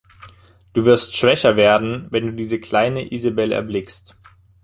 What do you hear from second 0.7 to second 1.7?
Du wirst schwächer